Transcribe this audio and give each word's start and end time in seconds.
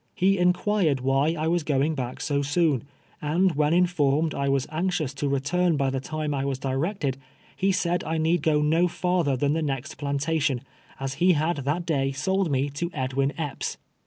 lie 0.19 0.27
inquired 0.29 0.99
why 1.01 1.35
I 1.37 1.47
was 1.47 1.61
go 1.61 1.79
ing 1.79 1.93
back 1.93 2.21
so 2.21 2.41
soon, 2.41 2.85
and 3.21 3.51
when 3.53 3.71
informed 3.71 4.33
I 4.33 4.49
was 4.49 4.65
anxious 4.71 5.13
to 5.13 5.29
return 5.29 5.77
by 5.77 5.91
the 5.91 5.99
time 5.99 6.33
I 6.33 6.43
was 6.43 6.57
directed, 6.57 7.17
he 7.55 7.71
said 7.71 8.03
I 8.03 8.17
need 8.17 8.41
go 8.41 8.63
no 8.63 8.87
farther 8.87 9.37
than 9.37 9.53
the 9.53 9.61
next 9.61 9.99
plantation, 9.99 10.61
as 10.99 11.13
he 11.21 11.35
luidthat 11.35 11.85
day 11.85 12.11
sold 12.13 12.49
me 12.49 12.71
to 12.71 12.89
Edwin 12.95 13.31
Epps. 13.37 13.77